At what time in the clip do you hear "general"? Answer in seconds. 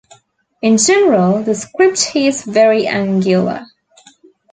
0.79-1.43